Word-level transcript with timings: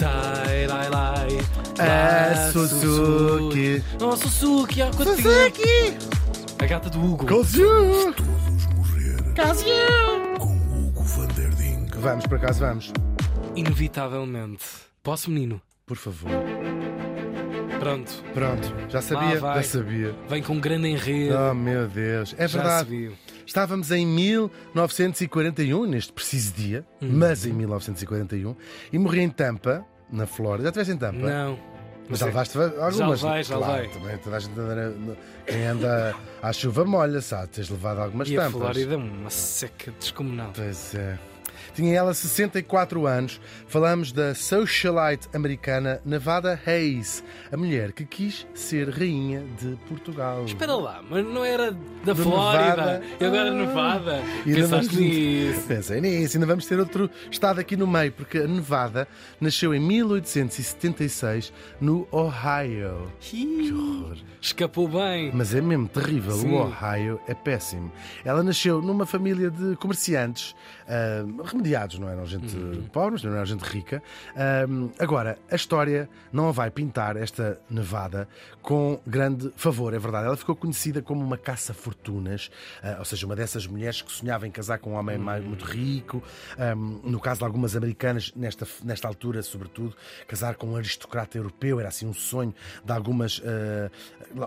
Tai, 0.00 0.66
lai, 0.66 0.88
lai. 0.88 1.28
A 1.78 2.50
Suzuki. 2.52 3.82
Oh, 4.02 4.16
Suzuki, 4.16 4.80
há 4.80 4.90
quanto 4.90 5.14
tempo? 5.16 5.28
Suzuki! 5.28 5.98
A 6.58 6.66
gata 6.66 6.88
do 6.88 6.98
Hugo. 7.04 7.26
Cosiu! 7.26 8.14
Todos 8.14 8.66
morrer 8.74 10.38
com 10.38 10.56
Hugo 10.56 11.02
van 11.04 11.26
der 11.28 11.50
Ding. 11.54 11.86
Vamos, 11.98 12.26
por 12.26 12.38
acaso 12.38 12.60
vamos. 12.60 12.92
Inevitavelmente. 13.54 14.64
Posso, 15.02 15.30
menino? 15.30 15.60
Por 15.86 15.98
favor. 15.98 16.30
Pronto. 17.78 18.12
Pronto, 18.34 18.74
já 18.90 19.00
sabia? 19.02 19.38
vai. 19.40 19.56
Já 19.56 19.62
sabia. 19.62 20.14
Vem 20.28 20.42
com 20.42 20.54
um 20.54 20.60
grande 20.60 20.88
enredo. 20.88 21.34
Oh 21.50 21.54
meu 21.54 21.86
Deus, 21.88 22.34
é 22.38 22.46
Já 22.48 22.58
verdade. 22.58 22.88
viu. 22.90 23.12
Estávamos 23.46 23.90
em 23.90 24.06
1941, 24.06 25.84
neste 25.86 26.12
preciso 26.12 26.52
dia, 26.54 26.84
Hum. 27.02 27.08
mas 27.14 27.44
em 27.46 27.52
1941, 27.52 28.54
e 28.92 28.98
morri 28.98 29.20
em 29.22 29.28
Tampa, 29.30 29.84
na 30.12 30.26
Flórida. 30.26 30.64
Já 30.64 30.68
estiveste 30.70 30.92
em 30.94 30.98
Tampa? 30.98 31.18
Não. 31.18 31.58
Mas 32.08 32.18
já 32.18 32.26
levaste 32.26 32.58
algumas. 32.58 33.22
levei, 33.22 33.42
já 33.44 33.56
claro, 33.56 33.72
levei. 33.82 33.88
Também 33.88 34.18
toda 34.18 34.36
a 34.36 34.40
gente 34.40 34.58
anda, 34.58 35.16
quem 35.46 35.64
anda 35.64 36.16
à 36.42 36.52
chuva 36.52 36.84
molha, 36.84 37.20
sabe? 37.20 37.48
Tens 37.48 37.70
levado 37.70 38.00
algumas 38.00 38.28
E 38.28 38.36
a 38.36 38.42
tampas. 38.42 38.60
Flórida 38.60 38.94
é 38.94 38.96
uma 38.96 39.30
seca 39.30 39.92
descomunal. 39.92 40.50
Pois 40.54 40.94
é. 40.96 41.16
Tinha 41.74 41.94
ela 41.94 42.12
64 42.14 43.06
anos. 43.06 43.40
Falamos 43.66 44.12
da 44.12 44.34
socialite 44.34 45.28
americana 45.34 46.00
Nevada 46.04 46.60
Hayes, 46.66 47.22
a 47.52 47.56
mulher 47.56 47.92
que 47.92 48.04
quis 48.04 48.46
ser 48.54 48.88
rainha 48.90 49.44
de 49.60 49.76
Portugal. 49.88 50.44
Espera 50.44 50.74
lá, 50.74 51.00
mas 51.08 51.24
não 51.24 51.44
era 51.44 51.76
da 52.04 52.14
Flórida. 52.14 52.76
Nevada. 52.76 53.02
E 53.20 53.24
agora 53.24 53.50
Ah. 53.50 53.54
Nevada. 53.54 54.22
E 54.46 54.54
Pensaste 54.54 54.86
vamos- 54.94 55.00
nisso. 55.00 55.60
Pensei 55.66 56.00
nisso, 56.00 56.36
ainda 56.36 56.46
vamos 56.46 56.66
ter 56.66 56.78
outro 56.78 57.10
estado 57.30 57.60
aqui 57.60 57.76
no 57.76 57.86
meio, 57.86 58.12
porque 58.12 58.38
a 58.38 58.46
Nevada 58.46 59.06
nasceu 59.40 59.74
em 59.74 59.80
1876 59.80 61.52
no 61.80 62.06
Ohio. 62.10 63.10
Que 63.20 63.72
horror. 63.72 64.16
Escapou 64.40 64.88
bem. 64.88 65.30
Mas 65.34 65.54
é 65.54 65.60
mesmo 65.60 65.86
terrível, 65.88 66.32
Sim. 66.32 66.50
o 66.52 66.54
Ohio 66.62 67.20
é 67.28 67.34
péssimo. 67.34 67.92
Ela 68.24 68.42
nasceu 68.42 68.80
numa 68.80 69.04
família 69.04 69.50
de 69.50 69.76
comerciantes 69.76 70.54
remediados, 71.44 71.98
não 71.98 72.08
eram 72.08 72.26
gente 72.26 72.56
Uhum. 72.56 72.82
pobre, 72.92 73.22
não 73.24 73.34
eram 73.34 73.46
gente 73.46 73.62
rica. 73.62 74.02
Agora, 74.98 75.38
a 75.50 75.54
história 75.56 76.08
não 76.32 76.52
vai 76.52 76.70
pintar 76.70 77.16
esta 77.16 77.60
Nevada 77.68 78.28
com 78.62 79.00
grande 79.06 79.50
favor, 79.56 79.94
é 79.94 79.98
verdade. 79.98 80.26
Ela 80.26 80.36
ficou 80.36 80.54
conhecida 80.56 81.00
como 81.02 81.22
uma 81.24 81.38
caça-fortunas, 81.38 82.50
ah, 82.82 82.96
ou 82.98 83.04
seja, 83.04 83.24
uma 83.26 83.36
dessas 83.36 83.66
mulheres 83.66 84.02
que 84.02 84.10
sonhava 84.12 84.46
em 84.46 84.50
casar 84.50 84.78
com 84.78 84.90
um 84.92 84.94
homem 84.94 85.16
mais, 85.18 85.44
muito 85.44 85.64
rico. 85.64 86.22
Ah, 86.58 86.74
no 86.74 87.20
caso 87.20 87.38
de 87.40 87.44
algumas 87.44 87.76
americanas, 87.76 88.32
nesta, 88.34 88.66
nesta 88.84 89.08
altura, 89.08 89.42
sobretudo, 89.42 89.94
casar 90.26 90.56
com 90.56 90.68
um 90.68 90.76
aristocrata 90.76 91.38
europeu 91.38 91.78
era 91.80 91.88
assim 91.88 92.06
um 92.06 92.12
sonho 92.14 92.54
de 92.84 92.92
algumas. 92.92 93.40
ah, 93.44 93.90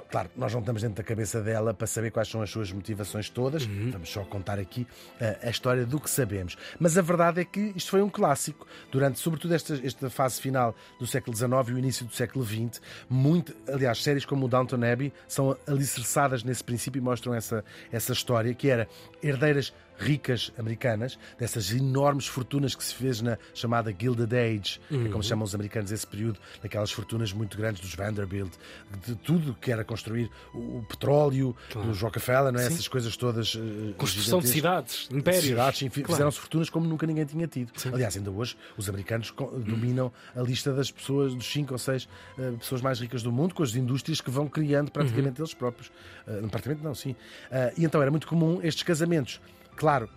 Claro, 0.10 0.30
nós 0.38 0.54
não 0.54 0.60
estamos 0.62 0.82
dentro 0.82 0.98
da 0.98 1.04
cabeça 1.04 1.42
dela 1.42 1.74
para 1.74 1.88
saber 1.88 2.10
quais 2.12 2.28
são 2.30 2.42
as 2.42 2.50
suas 2.50 2.72
motivações 2.72 3.30
todas. 3.30 3.66
Vamos 3.66 4.10
só 4.10 4.24
contar 4.24 4.60
aqui 4.60 4.88
ah, 5.20 5.38
a 5.44 5.50
história 5.50 5.86
do 5.86 6.00
que 6.00 6.10
sabemos. 6.10 6.33
Mas 6.80 6.98
a 6.98 7.02
verdade 7.02 7.42
é 7.42 7.46
que 7.46 7.74
isto 7.76 7.92
foi 7.92 8.02
um 8.02 8.10
clássico. 8.10 8.68
Durante, 8.92 9.20
sobretudo, 9.20 9.54
esta, 9.54 9.76
esta 9.84 10.10
fase 10.10 10.42
final 10.42 10.76
do 11.00 11.08
século 11.08 11.36
XIX 11.36 11.52
e 11.70 11.74
o 11.74 11.78
início 11.78 12.06
do 12.06 12.14
século 12.14 12.46
XX, 12.46 12.82
muito, 13.10 13.56
aliás, 13.68 14.02
séries 14.02 14.26
como 14.26 14.46
o 14.46 14.50
Downton 14.50 14.84
Abbey 14.84 15.14
são 15.28 15.56
alicerçadas 15.68 16.44
nesse 16.44 16.64
princípio 16.64 17.00
e 17.00 17.02
mostram 17.02 17.34
essa, 17.34 17.64
essa 17.92 18.14
história, 18.14 18.54
que 18.54 18.70
era 18.70 18.88
herdeiras 19.22 19.74
ricas 19.98 20.52
americanas, 20.58 21.18
dessas 21.38 21.72
enormes 21.72 22.26
fortunas 22.28 22.76
que 22.76 22.84
se 22.84 22.94
fez 22.94 23.22
na 23.22 23.38
chamada 23.54 23.94
Gilded 23.98 24.34
Age, 24.36 24.80
que 24.90 24.96
é 25.08 25.10
como 25.10 25.24
chamam 25.24 25.44
os 25.46 25.54
americanos 25.56 25.92
esse 25.92 26.06
período, 26.06 26.40
daquelas 26.62 26.92
fortunas 26.92 27.32
muito 27.32 27.58
grandes 27.58 27.82
dos 27.82 27.94
Vanderbilt, 27.96 28.52
de 29.06 29.16
tudo 29.16 29.56
que 29.62 29.72
era 29.72 29.84
construir 29.84 30.30
o, 30.54 30.84
petróleo, 30.88 31.56
os 31.90 32.02
Rockefeller, 32.02 32.52
não 32.52 32.60
é? 32.60 32.66
essas 32.66 32.88
coisas 32.88 33.16
todas. 33.16 33.56
eh, 33.56 33.94
Construção 33.98 34.40
de 34.40 34.48
cidades, 34.48 35.08
impérios. 35.12 35.44
Cidades, 35.46 35.80
Claro. 35.80 36.08
fizeram-se 36.12 36.40
fortunas 36.40 36.70
como 36.70 36.88
nunca 36.88 37.06
ninguém 37.08 37.26
tinha 37.26 37.48
tido. 37.48 37.72
Aliás, 37.94 38.18
ainda 38.18 38.32
hoje 38.32 38.58
os 38.78 38.90
americanos 38.90 39.32
co- 39.32 39.52
dominam 39.60 40.12
a 40.36 40.42
lista 40.42 40.74
das 40.74 40.92
pessoas, 40.92 41.34
dos 41.36 41.46
5 41.52 41.74
ou 41.74 41.78
6 41.78 42.08
pessoas 42.60 42.82
mais 42.82 43.00
ricas 43.00 43.22
do 43.24 43.32
mundo, 43.32 43.54
com 43.54 43.64
as 43.64 43.76
indústrias 43.76 44.20
que 44.22 44.30
vão 44.32 44.48
criando 44.48 44.92
praticamente 44.92 45.40
eles 45.42 45.54
próprios. 45.54 45.92
Uh, 46.28 46.48
praticamente 46.50 46.84
não, 46.84 46.94
sim. 46.96 47.12
Uh, 47.12 47.16
e 47.78 47.86
então 47.86 48.02
era 48.02 48.10
muito 48.12 48.28
comum 48.28 48.60
estes 48.64 48.84
casamentos. 48.84 49.40
Claro. 49.76 50.10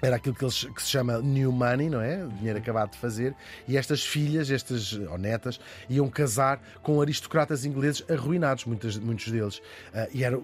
Era 0.00 0.14
aquilo 0.14 0.32
que, 0.34 0.44
eles, 0.44 0.62
que 0.64 0.80
se 0.80 0.90
chama 0.90 1.18
new 1.20 1.50
money, 1.50 1.90
não 1.90 2.00
é? 2.00 2.24
O 2.24 2.28
dinheiro 2.28 2.58
acabado 2.60 2.92
de 2.92 2.98
fazer. 2.98 3.34
E 3.66 3.76
estas 3.76 4.04
filhas, 4.04 4.48
estas 4.48 4.92
ou 4.92 5.18
netas, 5.18 5.58
iam 5.90 6.08
casar 6.08 6.60
com 6.84 7.00
aristocratas 7.00 7.64
ingleses 7.64 8.04
arruinados, 8.08 8.64
muitas, 8.64 8.96
muitos 8.96 9.28
deles. 9.32 9.58
Uh, 9.58 10.06
e 10.12 10.22
era 10.22 10.40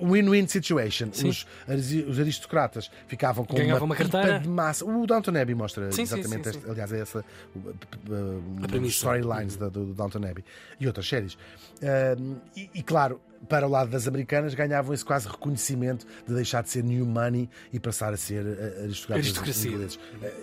win-win 0.00 0.46
situation. 0.46 1.08
Os, 1.26 1.44
os 2.06 2.20
aristocratas 2.20 2.88
ficavam 3.08 3.44
com 3.44 3.56
Ganhavam 3.56 3.78
uma, 3.84 3.86
uma 3.86 3.96
carteira. 3.96 4.26
pipa 4.34 4.38
de 4.44 4.48
massa. 4.48 4.84
O 4.84 5.04
Downton 5.08 5.36
Abbey 5.36 5.56
mostra 5.56 5.90
Sim, 5.90 6.02
exatamente 6.02 6.44
sim, 6.44 6.50
esta- 6.50 6.60
sim. 6.60 6.70
aliás, 6.70 6.92
é 6.92 7.00
essa 7.00 7.18
uh, 7.18 7.22
uma 8.46 8.60
das 8.60 8.70
premissa. 8.70 8.94
storylines 8.94 9.56
da- 9.56 9.68
do, 9.68 9.86
do 9.86 9.94
Downton 9.94 10.18
Abbey 10.18 10.44
e 10.78 10.86
outras 10.86 11.08
séries. 11.08 11.34
Uh, 11.34 12.36
e, 12.56 12.70
e, 12.74 12.82
claro, 12.84 13.20
para 13.48 13.66
o 13.66 13.70
lado 13.70 13.90
das 13.90 14.08
americanas 14.08 14.54
ganhavam 14.54 14.92
esse 14.94 15.04
quase 15.04 15.28
reconhecimento 15.28 16.06
de 16.26 16.34
deixar 16.34 16.62
de 16.62 16.70
ser 16.70 16.82
new 16.82 17.04
money 17.06 17.48
e 17.72 17.78
passar 17.78 18.12
a 18.12 18.16
ser 18.16 18.44
uh, 18.44 18.82
aristocratas 18.82 19.26
Aristocracia. 19.26 19.70
ingleses. 19.70 19.98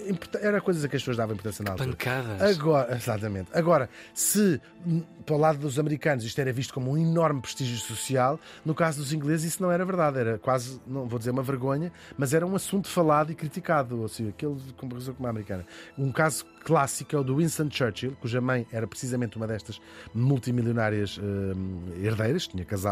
Import- 0.08 0.36
Era 0.36 0.62
coisas 0.62 0.84
a 0.86 0.88
que 0.88 0.96
as 0.96 1.02
pessoas 1.02 1.18
davam 1.18 1.34
importância 1.34 1.64
na 1.64 1.72
altura. 1.72 1.90
Pancadas. 1.90 2.42
Agora, 2.58 2.96
exatamente. 2.96 3.50
Agora, 3.54 3.90
se 4.14 4.62
hum, 4.86 5.04
para 5.26 5.36
o 5.36 5.38
lado 5.40 5.60
dos 5.60 5.78
americanos 5.78 6.24
isto 6.24 6.40
era 6.40 6.54
visto 6.54 6.74
como 6.74 6.92
um 6.92 6.98
enorme 6.98 7.42
prestígio 7.42 7.78
social, 7.78 8.40
no 8.64 8.74
caso 8.74 9.00
dos 9.00 9.12
ingleses 9.12 9.54
isso 9.54 9.62
não 9.64 9.72
era 9.72 9.84
verdade. 9.84 10.20
Era 10.20 10.38
quase, 10.38 10.80
não 10.88 11.08
vou 11.08 11.20
dizer 11.20 11.32
uma 11.32 11.44
vergonha, 11.44 11.92
mas 12.18 12.34
era 12.34 12.46
um 12.46 12.56
assunto 12.56 12.88
falado 12.88 13.32
e 13.32 13.36
criticado. 13.36 14.02
Ou 14.02 14.08
seja, 14.08 14.30
aquele 14.30 14.56
comparação 14.78 15.14
com 15.14 15.26
a 15.26 15.30
americana. 15.30 15.66
Um 15.98 16.12
caso 16.12 16.46
clássico 16.64 17.16
é 17.16 17.20
o 17.20 17.24
do 17.24 17.36
Winston 17.38 17.70
Churchill, 17.70 18.16
cuja 18.22 18.40
mãe 18.42 18.66
era 18.72 18.88
precisamente 18.88 19.38
uma 19.38 19.46
destas 19.48 19.80
multimilionárias 20.14 21.20
hum, 21.22 21.82
herdeiras, 22.02 22.48
tinha 22.48 22.64
casado 22.66 22.85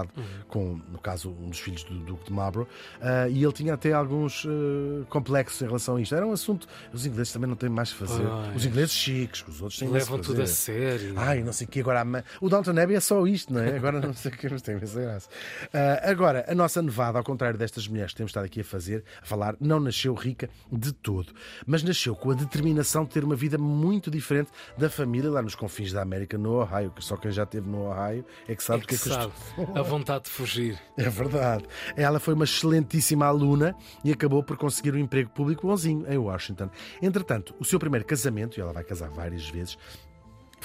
com, 0.47 0.79
no 0.91 0.97
caso, 0.99 1.29
um 1.29 1.49
dos 1.49 1.59
filhos 1.59 1.83
do 1.83 1.93
Duque 1.99 2.25
de 2.25 2.33
Marlborough, 2.33 2.67
ah, 3.01 3.27
e 3.29 3.43
ele 3.43 3.53
tinha 3.53 3.73
até 3.73 3.93
alguns 3.93 4.45
ah, 4.47 5.05
complexos 5.09 5.61
em 5.61 5.65
relação 5.65 5.95
a 5.97 6.01
isto. 6.01 6.15
Era 6.15 6.25
um 6.25 6.31
assunto. 6.31 6.67
Os 6.91 7.05
ingleses 7.05 7.31
também 7.33 7.49
não 7.49 7.55
têm 7.55 7.69
mais 7.69 7.91
a 7.91 7.95
fazer. 7.95 8.23
Pois. 8.27 8.55
Os 8.55 8.65
ingleses 8.65 8.91
chiques, 8.93 9.43
os 9.47 9.61
outros 9.61 9.79
têm 9.79 9.87
mais 9.89 10.03
Levam 10.03 10.19
a 10.19 10.23
tudo 10.23 10.35
a 10.41 10.45
fazer. 10.45 10.53
sério. 10.53 11.13
Ai, 11.17 11.43
não 11.43 11.53
sei 11.53 11.67
o 11.67 11.69
que 11.69 11.79
agora. 11.79 12.03
O 12.41 12.49
Downton 12.49 12.71
Abbey 12.71 12.95
é 12.95 12.99
só 12.99 13.25
isto, 13.27 13.53
não 13.53 13.61
é? 13.61 13.75
Agora 13.75 13.99
não 13.99 14.13
sei 14.13 14.31
o 14.31 14.37
que, 14.37 14.49
mas 14.49 14.61
tem 14.61 14.75
essa 14.75 14.99
graça. 15.01 15.29
Ah, 15.73 16.09
agora, 16.09 16.45
a 16.47 16.55
nossa 16.55 16.81
Nevada, 16.81 17.17
ao 17.17 17.23
contrário 17.23 17.57
destas 17.57 17.87
mulheres 17.87 18.11
que 18.11 18.17
temos 18.17 18.29
estado 18.31 18.45
aqui 18.45 18.61
a 18.61 18.63
fazer, 18.63 19.03
a 19.21 19.25
falar, 19.25 19.55
não 19.59 19.79
nasceu 19.79 20.13
rica 20.13 20.49
de 20.71 20.91
todo, 20.91 21.31
mas 21.65 21.83
nasceu 21.83 22.15
com 22.15 22.31
a 22.31 22.33
determinação 22.33 23.03
de 23.03 23.11
ter 23.11 23.23
uma 23.23 23.35
vida 23.35 23.57
muito 23.57 24.09
diferente 24.11 24.49
da 24.77 24.89
família 24.89 25.29
lá 25.29 25.41
nos 25.41 25.55
confins 25.55 25.91
da 25.91 26.01
América, 26.01 26.37
no 26.37 26.61
Ohio, 26.61 26.91
que 26.91 27.03
só 27.03 27.15
quem 27.17 27.31
já 27.31 27.43
esteve 27.43 27.67
no 27.69 27.89
Ohio 27.89 28.25
é 28.47 28.55
que 28.55 28.63
sabe 28.63 28.83
É 28.83 28.85
que 28.85 28.87
que 28.87 28.95
é 28.95 28.97
que 28.97 29.09
sabe. 29.09 29.33
isto- 29.57 29.79
A 29.83 29.85
vontade 29.85 30.23
de 30.23 30.29
fugir. 30.29 30.79
é 30.95 31.09
verdade. 31.09 31.65
Ela 31.97 32.17
foi 32.17 32.33
uma 32.33 32.45
excelentíssima 32.45 33.25
aluna 33.25 33.75
e 34.01 34.13
acabou 34.13 34.41
por 34.41 34.55
conseguir 34.55 34.93
um 34.93 34.97
emprego 34.97 35.29
público 35.31 35.67
bonzinho 35.67 36.05
em 36.09 36.17
Washington. 36.17 36.69
Entretanto, 37.01 37.53
o 37.59 37.65
seu 37.65 37.77
primeiro 37.77 38.05
casamento, 38.05 38.57
e 38.57 38.61
ela 38.61 38.71
vai 38.71 38.85
casar 38.85 39.09
várias 39.09 39.45
vezes, 39.49 39.77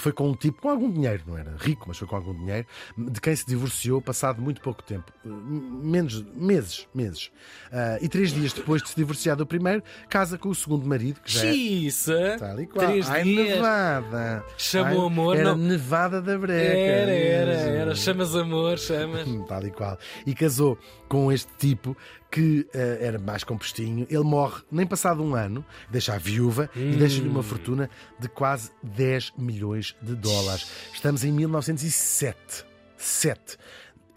foi 0.01 0.11
com 0.11 0.29
um 0.29 0.35
tipo 0.35 0.61
com 0.61 0.69
algum 0.69 0.91
dinheiro, 0.91 1.23
não 1.27 1.37
era 1.37 1.55
rico, 1.57 1.85
mas 1.87 1.97
foi 1.97 2.07
com 2.07 2.15
algum 2.15 2.33
dinheiro, 2.33 2.65
de 2.97 3.19
quem 3.21 3.35
se 3.35 3.45
divorciou 3.45 4.01
passado 4.01 4.41
muito 4.41 4.61
pouco 4.61 4.81
tempo, 4.83 5.11
eh, 5.25 5.29
menos 5.29 6.21
meses, 6.35 6.87
meses. 6.93 7.31
Ah, 7.71 7.97
e 8.01 8.07
três 8.07 8.31
dias 8.31 8.53
depois 8.53 8.81
de 8.81 8.89
se 8.89 8.95
divorciar 8.95 9.35
do 9.35 9.45
primeiro, 9.45 9.83
casa 10.09 10.37
com 10.37 10.49
o 10.49 10.55
segundo 10.55 10.85
marido, 10.85 11.19
que 11.21 11.31
já 11.31 11.45
é 11.47 11.51
Xisa! 11.53 12.35
tal 12.39 12.59
e 12.61 12.65
qual. 12.67 12.85
Três 12.87 13.09
Ai, 13.09 13.23
dias. 13.23 13.55
Nevada. 13.55 14.43
Chamou 14.57 15.01
Ai, 15.01 15.07
amor, 15.07 15.35
Era 15.37 15.49
não- 15.55 15.57
Nevada 15.57 16.21
da 16.21 16.37
Breca. 16.37 16.61
Era, 16.77 17.11
era, 17.11 17.51
era. 17.53 17.95
Chamas 17.95 18.35
amor, 18.35 18.77
chamas. 18.77 19.27
Tal 19.47 19.65
e 19.65 19.71
qual. 19.71 19.97
E 20.25 20.33
casou 20.33 20.77
com 21.07 21.31
este 21.31 21.51
tipo 21.57 21.95
que 22.31 22.67
eh, 22.73 22.99
era 23.01 23.19
mais 23.19 23.43
compostinho. 23.43 24.05
Ele 24.09 24.23
morre 24.23 24.61
nem 24.71 24.85
passado 24.85 25.23
um 25.23 25.35
ano, 25.35 25.65
deixa 25.89 26.13
a 26.13 26.17
viúva 26.17 26.69
e 26.75 26.95
deixa-lhe 26.95 27.27
uma 27.27 27.43
fortuna 27.43 27.89
de 28.19 28.27
quase 28.29 28.71
10 28.83 29.33
milhões 29.37 29.95
de 30.01 30.15
dólares. 30.15 30.67
Estamos 30.93 31.23
em 31.23 31.31
1907. 31.31 32.65
Sete. 32.97 33.57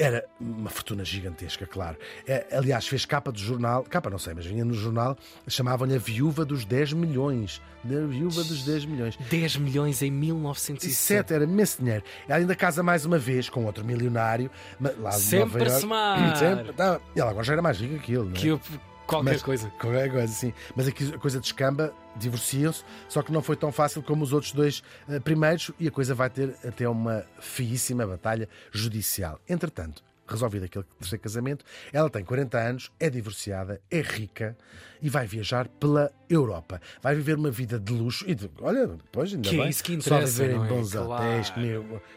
Era 0.02 0.24
uma 0.40 0.68
fortuna 0.68 1.04
gigantesca, 1.04 1.66
claro. 1.66 1.96
Eh, 2.26 2.46
aliás, 2.52 2.86
fez 2.88 3.04
capa 3.04 3.30
do 3.30 3.38
jornal, 3.38 3.84
capa 3.84 4.10
não 4.10 4.18
sei, 4.18 4.34
mas 4.34 4.44
vinha 4.44 4.64
no 4.64 4.74
jornal, 4.74 5.16
chamavam-lhe 5.46 5.94
a 5.94 5.98
viúva 5.98 6.44
dos 6.44 6.64
10 6.64 6.92
milhões. 6.92 7.62
Da 7.84 8.04
viúva 8.06 8.42
dos 8.42 8.64
10 8.64 8.84
milhões. 8.84 9.16
10 9.30 9.56
milhões 9.56 10.02
em 10.02 10.10
1907. 10.10 10.94
Sete 10.94 11.34
era 11.34 11.44
imenso 11.44 11.78
dinheiro. 11.80 12.02
Ela 12.28 12.38
ainda 12.38 12.54
casa 12.56 12.82
mais 12.82 13.04
uma 13.04 13.18
vez 13.18 13.48
com 13.48 13.64
outro 13.64 13.84
milionário. 13.84 14.50
Lá 14.98 15.12
Sempre 15.12 15.60
Nova 15.64 15.76
a 15.76 15.80
somar. 15.80 16.36
Sempre. 16.36 16.72
Tá. 16.72 17.00
Ela 17.14 17.30
agora 17.30 17.44
já 17.44 17.52
era 17.52 17.62
mais 17.62 17.78
rica 17.78 17.98
que 17.98 18.12
ele, 18.12 18.24
não 18.24 18.32
é? 18.32 18.34
Que 18.34 18.48
eu 18.48 18.60
Qualquer 19.06 19.32
Mas- 19.32 19.42
coisa. 19.42 19.68
Qualquer 19.80 20.10
coisa, 20.10 20.32
sim. 20.32 20.54
Mas 20.74 20.86
aqui 20.88 21.12
a 21.14 21.18
coisa 21.18 21.38
descamba, 21.40 21.92
divorciam-se, 22.16 22.84
só 23.08 23.22
que 23.22 23.32
não 23.32 23.42
foi 23.42 23.56
tão 23.56 23.72
fácil 23.72 24.02
como 24.02 24.22
os 24.24 24.32
outros 24.32 24.52
dois 24.52 24.82
eh, 25.08 25.20
primeiros 25.20 25.70
e 25.78 25.88
a 25.88 25.90
coisa 25.90 26.14
vai 26.14 26.30
ter 26.30 26.54
até 26.66 26.88
uma 26.88 27.24
feíssima 27.40 28.06
batalha 28.06 28.48
judicial. 28.70 29.40
Entretanto, 29.48 30.02
resolvido 30.26 30.64
aquele 30.64 30.84
terceiro 30.98 31.22
casamento, 31.22 31.64
ela 31.92 32.08
tem 32.08 32.24
40 32.24 32.58
anos, 32.58 32.92
é 32.98 33.10
divorciada, 33.10 33.80
é 33.90 34.00
rica 34.00 34.56
e 35.02 35.10
vai 35.10 35.26
viajar 35.26 35.68
pela 35.68 36.10
Europa. 36.28 36.80
Vai 37.02 37.14
viver 37.14 37.36
uma 37.36 37.50
vida 37.50 37.78
de 37.78 37.92
luxo 37.92 38.24
e 38.26 38.34
de, 38.34 38.50
olha, 38.60 38.86
depois 38.86 39.32
ainda 39.34 39.48
Que 39.48 39.56
é 39.56 39.58
bem, 39.58 39.68
isso 39.68 39.82
que 39.84 40.00
só 40.00 40.18
viver 40.20 40.50
em 40.52 40.64
é? 40.64 40.68
bons 40.68 40.92
Claro. 40.92 41.12
hotéis, 41.12 41.52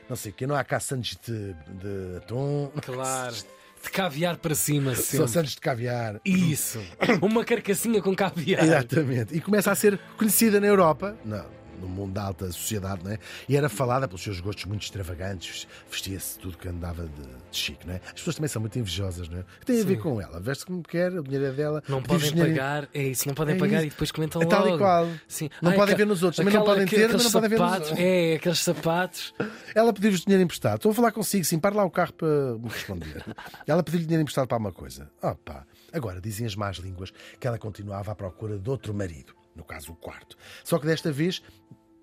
não 0.08 0.16
sei 0.16 0.32
o 0.32 0.36
quê, 0.36 0.48
não 0.48 0.56
há 0.56 0.64
cá 0.64 0.80
sandes 0.80 1.18
de, 1.26 1.54
de 1.54 2.18
atum, 2.18 2.72
Claro. 2.82 3.36
De 3.86 3.92
caviar 3.92 4.38
para 4.38 4.54
cima, 4.56 4.94
só 4.96 5.02
sempre. 5.02 5.28
sandes 5.30 5.52
de 5.54 5.62
caviar. 5.62 6.20
Isso. 6.26 6.80
Uma 7.22 7.44
carcassinha 7.46 8.02
com 8.02 8.16
caviar. 8.16 8.64
Exatamente. 8.64 9.36
E 9.36 9.40
começa 9.40 9.72
a 9.72 9.76
ser 9.76 10.00
conhecida 10.18 10.60
na 10.60 10.68
Europa, 10.68 11.16
na- 11.24 11.46
no 11.82 11.88
mundo 11.88 12.14
da 12.14 12.24
alta 12.24 12.52
sociedade, 12.52 13.04
não 13.04 13.12
é? 13.12 13.20
E 13.48 13.56
era 13.56 13.70
falada 13.70 14.08
pelos 14.08 14.22
seus 14.24 14.40
gostos 14.40 14.66
muito 14.66 14.84
extravagantes, 14.84 15.68
vestia-se 15.90 16.40
tudo 16.40 16.58
que 16.58 16.68
andava 16.68 17.04
de, 17.04 17.10
de 17.22 17.58
chique, 17.58 17.86
não 17.86 17.94
é? 17.94 18.02
As 18.06 18.14
pessoas 18.14 18.36
também 18.36 18.48
são 18.50 18.60
muito 18.62 18.78
invejosas, 18.80 19.28
não 19.30 19.38
é? 19.38 19.42
O 19.42 19.46
que 19.60 19.66
tem 19.66 19.82
a 19.82 19.86
ver 19.86 19.96
Sim. 19.96 20.02
com 20.02 20.22
ela? 20.22 20.40
Veste 20.40 20.66
como 20.66 20.82
quer, 20.84 21.14
o 21.14 21.24
dinheiro 21.24 21.46
é 21.46 21.52
dela. 21.52 21.84
Não 21.88 22.02
podem 22.02 22.30
dinheiro- 22.30 22.52
pagar, 22.52 22.90
é 22.94 23.04
isso, 23.04 23.28
não 23.28 23.36
podem 23.36 23.56
É 23.56 23.60
pagar 23.60 23.78
isso. 23.80 23.88
e 23.88 23.90
depois 23.90 24.12
comentam 24.12 24.42
É 24.42 24.46
tal 24.46 24.76
e 24.76 24.78
qual. 24.78 25.08
Sim. 25.28 25.50
Não 25.62 25.72
podem 25.72 25.84
aqua- 25.84 25.96
ver 25.96 26.06
nos 26.08 26.24
outros, 26.24 26.38
também 26.38 26.54
não 26.54 26.62
aquela- 26.62 26.76
podem 26.78 26.88
ter, 26.88 27.12
mas 27.12 27.24
não 27.24 27.32
podem 27.32 27.50
ver 27.50 27.60
nos 27.60 27.74
outros. 27.74 28.00
É, 28.00 28.36
aqueles 28.36 28.60
sapatos. 28.60 29.34
Ela 29.74 29.94
pediu-vos 29.94 30.22
dinheiro 30.22 30.44
emprestado. 30.44 30.76
Estou 30.78 30.92
a 30.92 30.96
falar 30.96 31.12
consigo, 31.12 31.44
sim, 31.46 31.60
para 31.60 31.76
lá 31.76 31.84
o 31.84 31.92
carro 31.92 32.14
para 32.14 32.28
me 32.58 32.68
responder. 32.70 33.24
ela 33.68 33.84
pediu-lhe 33.84 34.06
dinheiro 34.06 34.22
emprestado 34.22 34.48
para 34.48 34.58
uma 34.58 34.72
coisa. 34.72 35.10
Opa! 35.22 35.66
Agora, 35.94 36.20
dizem 36.20 36.46
as 36.46 36.56
más 36.56 36.78
línguas 36.78 37.12
que 37.40 37.48
ela 37.48 37.58
continuava 37.58 38.12
à 38.12 38.16
procura 38.16 38.58
de 38.58 38.70
outro 38.70 38.94
marido, 38.94 39.34
no 39.56 39.64
caso 39.64 39.94
o 39.94 39.96
quarto. 39.96 40.36
Só 40.64 40.78
que 40.78 40.86
desta 40.86 41.12
vez 41.12 41.42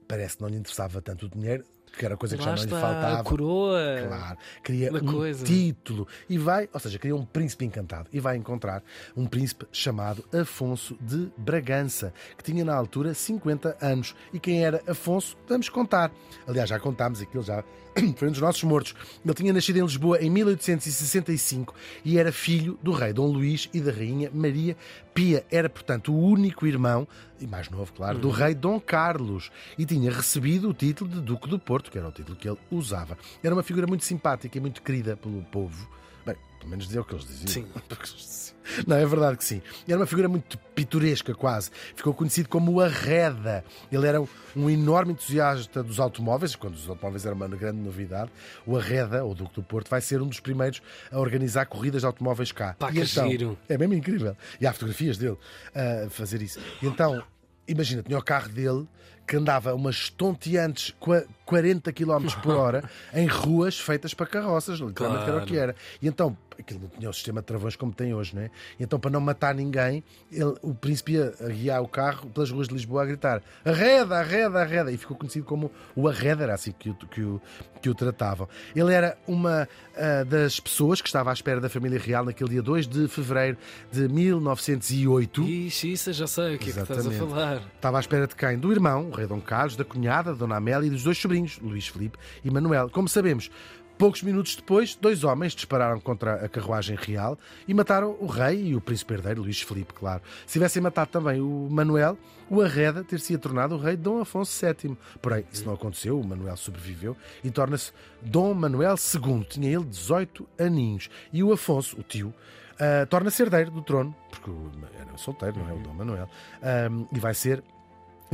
parece 0.07 0.37
que 0.37 0.43
não 0.43 0.49
lhe 0.49 0.57
interessava 0.57 1.01
tanto 1.03 1.27
o 1.27 1.29
dinheiro, 1.29 1.65
que 1.97 2.07
era 2.07 2.17
coisa 2.17 2.37
que 2.39 2.43
Lá 2.43 2.57
já 2.57 2.57
não 2.57 2.63
lhe 2.63 2.75
está, 2.75 2.79
a 2.79 2.81
faltava. 3.03 3.25
coroa. 3.25 3.81
Claro, 4.09 4.39
queria 4.65 4.91
da 4.91 4.99
um 4.99 5.07
coisa. 5.13 5.45
título 5.45 6.09
e 6.27 6.39
vai, 6.39 6.67
ou 6.73 6.81
seja, 6.81 6.99
queria 6.99 7.15
um 7.15 7.25
príncipe 7.27 7.67
encantado 7.67 8.09
e 8.13 8.19
vai 8.19 8.35
encontrar 8.37 8.83
um 9.15 9.27
príncipe 9.27 9.67
chamado 9.71 10.25
Afonso 10.33 10.97
de 11.01 11.31
Bragança, 11.37 12.13
que 12.37 12.43
tinha 12.45 12.65
na 12.65 12.75
altura 12.75 13.13
50 13.13 13.77
anos. 13.81 14.15
E 14.33 14.41
quem 14.41 14.65
era 14.65 14.83
Afonso, 14.87 15.37
vamos 15.47 15.69
contar. 15.69 16.11
Aliás, 16.47 16.71
já 16.71 16.79
contámos 16.81 17.21
aquilo, 17.21 17.43
já 17.43 17.63
foi 18.17 18.29
um 18.29 18.31
dos 18.31 18.41
nossos 18.41 18.63
mortos. 18.63 18.95
Ele 19.25 19.35
tinha 19.35 19.53
nascido 19.53 19.77
em 19.79 19.83
Lisboa 19.83 20.19
em 20.21 20.31
1865 20.31 21.75
e 22.05 22.19
era 22.19 22.33
filho 22.33 22.79
do 22.83 22.93
rei 22.93 23.13
Dom 23.13 23.27
Luís 23.27 23.69
e 23.73 23.81
da 23.81 23.93
rainha 23.93 24.31
Maria 24.33 24.77
Pia. 25.15 25.45
Era, 25.51 25.69
portanto, 25.69 26.13
o 26.13 26.19
único 26.19 26.67
irmão, 26.67 27.07
e 27.41 27.47
mais 27.47 27.69
novo, 27.69 27.93
claro, 27.93 28.19
do 28.19 28.31
rei 28.31 28.55
Dom 28.55 28.81
Carlos 28.81 29.51
e 29.79 29.85
tinha 29.85 30.11
recebido 30.11 30.71
o 30.71 30.75
título 30.75 31.11
de 31.11 31.21
Duque 31.21 31.49
do 31.49 31.59
Porto, 31.59 31.91
que 31.91 31.99
era 31.99 32.09
o 32.09 32.13
título 32.13 32.37
que 32.37 32.49
ele 32.49 32.59
usava. 32.71 33.17
Era 33.43 33.55
uma 33.55 33.63
figura 33.63 33.87
muito 33.87 34.05
simpática 34.05 34.57
e 34.57 34.61
muito 34.61 34.83
querida 34.83 35.17
pelo 35.17 35.43
povo. 35.45 35.89
Bem, 36.25 36.37
pelo 36.63 36.71
menos 36.71 36.87
dizer 36.87 37.01
o 37.01 37.05
que 37.05 37.15
eles 37.15 37.27
diziam. 37.27 37.49
Sim. 37.49 37.67
Não, 38.87 38.97
é 38.97 39.05
verdade 39.05 39.37
que 39.37 39.45
sim. 39.45 39.61
Era 39.89 39.99
uma 39.99 40.07
figura 40.07 40.29
muito 40.29 40.57
pitoresca, 40.73 41.35
quase. 41.35 41.71
Ficou 41.97 42.15
conhecido 42.15 42.49
como 42.49 42.71
o 42.71 42.81
Arreda. 42.81 43.65
Ele 43.91 44.07
era 44.07 44.23
um 44.55 44.71
enorme 44.71 45.13
entusiasta 45.13 45.83
dos 45.83 45.99
automóveis, 45.99 46.55
quando 46.55 46.75
os 46.75 46.89
automóveis 46.89 47.27
eram 47.27 47.35
uma 47.35 47.49
grande 47.49 47.79
novidade. 47.79 48.31
O 48.65 48.77
Arreda, 48.77 49.25
ou 49.25 49.35
Duque 49.35 49.57
do 49.57 49.63
Porto, 49.65 49.89
vai 49.89 50.01
ser 50.01 50.23
um 50.23 50.29
dos 50.29 50.39
primeiros 50.39 50.81
a 51.11 51.19
organizar 51.19 51.67
corridas 51.67 52.03
de 52.03 52.07
automóveis 52.07 52.53
cá. 52.53 52.77
Pá, 52.79 52.93
que 52.93 53.01
então, 53.01 53.29
giro. 53.29 53.59
é 53.69 53.77
mesmo 53.77 53.95
incrível. 53.95 54.37
E 54.61 54.67
há 54.67 54.73
fotografias 54.73 55.19
dele 55.19 55.37
a 55.75 56.09
fazer 56.09 56.41
isso. 56.41 56.61
E 56.81 56.87
então, 56.87 57.21
imagina, 57.67 58.03
tinha 58.05 58.19
o 58.19 58.23
carro 58.23 58.49
dele 58.49 58.87
que 59.27 59.37
andava 59.37 59.75
umas 59.75 59.95
estonteantes 59.97 60.95
qua- 60.99 61.25
40 61.47 61.93
km 61.93 62.27
por 62.43 62.55
hora 62.55 62.89
em 63.15 63.27
ruas 63.27 63.79
feitas 63.79 64.15
para 64.15 64.27
carroças, 64.27 64.79
literalmente 64.79 65.25
que 65.25 65.31
era 65.31 65.43
o 65.43 65.47
que 65.47 65.57
era. 65.57 65.77
E 66.01 66.09
então, 66.09 66.37
aquilo 66.59 66.81
não 66.81 66.89
tinha 66.89 67.11
o 67.11 67.13
sistema 67.13 67.41
de 67.41 67.47
travões 67.47 67.77
como 67.77 67.93
tem 67.93 68.15
hoje, 68.15 68.35
não 68.35 68.43
é? 68.43 68.51
E 68.79 68.83
então, 68.85 68.99
para 68.99 69.11
não 69.11 69.21
matar 69.21 69.55
ninguém, 69.55 70.03
ele- 70.31 70.55
o 70.63 70.75
príncipe 70.75 71.13
ia 71.13 71.33
guiar 71.49 71.83
o 71.83 71.89
carro 71.89 72.29
pelas 72.31 72.51
ruas 72.51 72.69
de 72.69 72.75
Lisboa 72.75 73.03
a 73.03 73.07
gritar 73.07 73.43
arreda, 73.65 74.19
arreda, 74.19 74.61
arreda. 74.61 74.91
E 74.93 74.97
ficou 74.97 75.17
conhecido 75.17 75.45
como 75.45 75.71
o 75.95 76.09
arreda, 76.09 76.45
era 76.45 76.55
assim 76.55 76.73
que 76.73 76.91
o, 76.91 76.95
que 76.95 77.23
o, 77.23 77.41
que 77.81 77.91
o 77.91 77.95
tratavam. 77.95 78.49
Ele 78.75 78.93
era 78.95 79.17
uma 79.27 79.69
ah, 79.97 80.25
das 80.25 80.59
pessoas 80.61 81.01
que 81.03 81.09
estava 81.09 81.31
à 81.31 81.33
espera 81.33 81.61
da 81.61 81.69
família 81.69 81.99
real 81.99 82.25
naquele 82.25 82.51
dia 82.51 82.63
2 82.63 82.87
de 82.87 83.09
fevereiro 83.09 83.59
de 83.91 84.09
1908. 84.09 85.43
Ixi, 85.43 85.93
isso 85.93 86.13
já 86.13 86.27
sei 86.27 86.55
o 86.55 86.59
que 86.59 86.71
é 86.71 86.73
que 86.73 86.81
estás 86.81 86.91
a 86.91 87.11
Exatamente. 87.11 87.19
falar. 87.31 87.63
Estava 87.77 87.97
à 87.99 88.01
espera 88.01 88.27
de 88.27 88.35
quem? 88.37 88.59
Do 88.59 88.73
irmão, 88.73 89.11
rei 89.13 89.27
Dom 89.27 89.41
Carlos, 89.41 89.77
da 89.77 89.85
cunhada, 89.85 90.35
Dona 90.35 90.57
Amélia, 90.57 90.87
e 90.87 90.91
dos 90.91 91.05
dois 91.05 91.19
sobrinhos, 91.19 91.59
Luís 91.61 91.87
Filipe 91.87 92.19
e 92.45 92.51
Manuel. 92.51 92.91
Como 92.91 93.09
sabemos, 93.09 93.51
poucos 93.99 94.23
minutos 94.23 94.57
depois, 94.57 94.95
dois 94.95 95.23
homens 95.23 95.55
dispararam 95.55 96.01
contra 96.01 96.45
a 96.45 96.49
carruagem 96.49 96.97
real 96.97 97.39
e 97.69 97.75
mataram 97.75 98.17
o 98.19 98.27
rei 98.27 98.69
e 98.69 98.77
o 98.77 98.81
príncipe 98.81 99.15
herdeiro, 99.15 99.43
Luís 99.43 99.61
Filipe, 99.63 99.93
claro. 99.93 100.23
Se 100.47 100.55
tivessem 100.55 100.83
matado 100.83 101.11
também 101.11 101.41
o 101.41 101.69
Manuel, 101.71 102.19
o 102.51 102.61
Arreda 102.61 103.05
ter-se 103.05 103.37
tornado 103.39 103.77
o 103.77 103.79
rei 103.79 103.97
Dom 103.97 104.21
Afonso 104.21 104.67
VII. 104.67 104.97
Porém, 105.21 105.45
isso 105.53 105.65
não 105.65 105.75
aconteceu, 105.75 106.19
o 106.19 106.27
Manuel 106.27 106.57
sobreviveu 106.57 107.17
e 107.45 107.51
torna-se 107.51 107.93
Dom 108.21 108.55
Manuel 108.55 108.97
II. 108.97 109.45
Tinha 109.49 109.71
ele 109.71 109.85
18 109.85 110.47
aninhos. 110.59 111.09
E 111.33 111.43
o 111.43 111.53
Afonso, 111.53 111.99
o 111.99 112.03
tio, 112.03 112.35
ah, 112.79 113.07
torna-se 113.07 113.41
herdeiro 113.41 113.71
do 113.71 113.81
trono, 113.81 114.15
porque 114.29 114.51
era 114.99 115.17
solteiro, 115.17 115.59
não 115.61 115.71
é? 115.71 115.73
O 115.73 115.79
Dom 115.79 115.95
Manuel. 115.95 116.29
Ahm, 116.61 117.07
e 117.13 117.21
vai 117.21 117.33
ser 117.33 117.63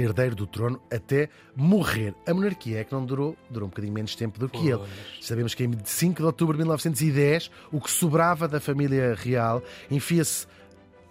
herdeiro 0.00 0.34
do 0.34 0.46
trono 0.46 0.80
até 0.92 1.28
morrer. 1.54 2.14
A 2.26 2.34
monarquia 2.34 2.80
é 2.80 2.84
que 2.84 2.92
não 2.92 3.04
durou, 3.04 3.36
durou 3.50 3.66
um 3.66 3.70
bocadinho 3.70 3.92
menos 3.92 4.14
tempo 4.14 4.38
do 4.38 4.48
que 4.48 4.68
ele. 4.68 4.80
Sabemos 5.20 5.54
que 5.54 5.64
em 5.64 5.72
5 5.84 6.16
de 6.16 6.24
outubro 6.24 6.56
de 6.56 6.62
1910, 6.62 7.50
o 7.72 7.80
que 7.80 7.90
sobrava 7.90 8.46
da 8.46 8.60
família 8.60 9.14
real 9.14 9.62
enfia-se 9.90 10.46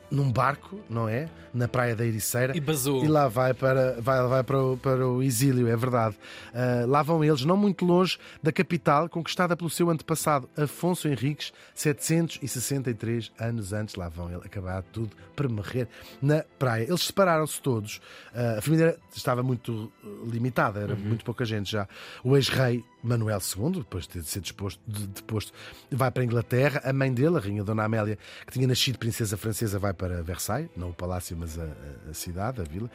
num 0.09 0.31
barco, 0.31 0.79
não 0.89 1.07
é? 1.07 1.29
Na 1.53 1.67
praia 1.67 1.95
da 1.95 2.05
Ericeira. 2.05 2.55
E 2.55 2.59
basou. 2.59 3.03
E 3.03 3.07
lá 3.07 3.27
vai 3.27 3.53
para, 3.53 3.99
vai, 3.99 4.27
vai 4.27 4.43
para, 4.43 4.61
o, 4.61 4.77
para 4.77 5.07
o 5.07 5.21
exílio, 5.21 5.67
é 5.67 5.75
verdade. 5.75 6.15
Ah, 6.53 6.85
lá 6.87 7.01
vão 7.01 7.23
eles, 7.23 7.43
não 7.43 7.57
muito 7.57 7.85
longe 7.85 8.17
da 8.41 8.51
capital, 8.51 9.09
conquistada 9.09 9.55
pelo 9.55 9.69
seu 9.69 9.89
antepassado, 9.89 10.49
Afonso 10.57 11.07
Henriques, 11.07 11.51
763 11.73 13.31
anos 13.39 13.73
antes. 13.73 13.95
Lá 13.95 14.09
vão 14.09 14.29
ele 14.29 14.41
acabar 14.45 14.83
tudo 14.83 15.15
para 15.35 15.49
morrer 15.49 15.87
na 16.21 16.43
praia. 16.57 16.83
Eles 16.83 17.01
separaram-se 17.01 17.61
todos. 17.61 18.01
Ah, 18.33 18.55
a 18.59 18.61
família 18.61 18.97
estava 19.15 19.43
muito 19.43 19.91
limitada, 20.25 20.79
era 20.79 20.95
muito 20.95 21.25
pouca 21.25 21.43
gente 21.45 21.71
já. 21.71 21.87
O 22.23 22.35
ex-rei 22.35 22.83
Manuel 23.07 23.39
II, 23.39 23.71
depois 23.79 24.07
de 24.07 24.21
ser 24.23 24.41
disposto, 24.41 24.79
de- 24.87 25.07
deposto, 25.07 25.51
vai 25.91 26.11
para 26.11 26.21
a 26.21 26.25
Inglaterra. 26.25 26.81
A 26.83 26.91
mãe 26.93 27.13
dele, 27.13 27.37
a 27.37 27.39
rainha 27.39 27.63
Dona 27.63 27.83
Amélia, 27.83 28.17
que 28.45 28.53
tinha 28.53 28.67
nascido 28.67 28.97
princesa 28.99 29.37
francesa, 29.37 29.79
vai 29.79 29.93
para 29.93 30.21
Versailles, 30.21 30.69
não 30.75 30.89
o 30.89 30.93
palácio, 30.93 31.35
mas 31.37 31.57
a, 31.57 31.63
a- 32.09 32.13
cidade, 32.13 32.61
a 32.61 32.63
vila. 32.63 32.89